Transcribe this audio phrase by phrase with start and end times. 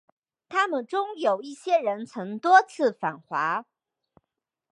[0.49, 3.67] 他们中的一些人曾多次访华。